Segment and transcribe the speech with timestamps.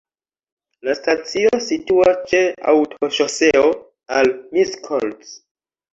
[0.87, 2.41] La stacio situas ĉe
[2.73, 3.63] aŭtoŝoseo
[4.21, 5.35] al Miskolc.